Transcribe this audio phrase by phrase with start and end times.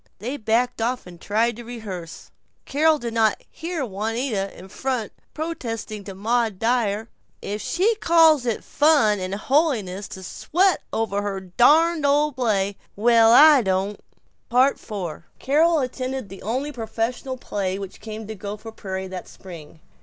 [0.17, 2.31] They backed off and tried to rehearse.
[2.65, 7.07] Carol did not hear Juanita, in front, protesting to Maud Dyer,
[7.39, 13.31] "If she calls it fun and holiness to sweat over her darned old play well,
[13.31, 13.99] I don't!"
[14.51, 14.91] IV
[15.37, 19.81] Carol attended the only professional play which came to Gopher Prairie that spring.